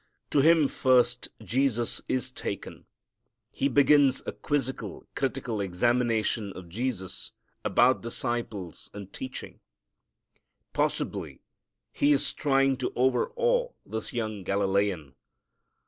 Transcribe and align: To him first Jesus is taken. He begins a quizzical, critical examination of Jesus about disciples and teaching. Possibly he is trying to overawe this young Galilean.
To 0.31 0.39
him 0.41 0.67
first 0.67 1.29
Jesus 1.43 2.01
is 2.07 2.31
taken. 2.31 2.87
He 3.51 3.67
begins 3.67 4.23
a 4.25 4.31
quizzical, 4.31 5.05
critical 5.13 5.61
examination 5.61 6.51
of 6.53 6.69
Jesus 6.69 7.33
about 7.63 8.01
disciples 8.01 8.89
and 8.95 9.13
teaching. 9.13 9.59
Possibly 10.73 11.43
he 11.91 12.13
is 12.13 12.33
trying 12.33 12.77
to 12.77 12.91
overawe 12.95 13.73
this 13.85 14.11
young 14.11 14.41
Galilean. 14.41 15.13